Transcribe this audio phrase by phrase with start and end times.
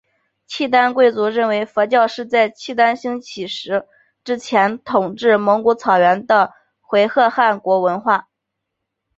[0.47, 3.45] 契丹贵族认为佛教是在契丹兴起
[4.23, 8.27] 之前统治蒙古草原的回鹘汗国的文化。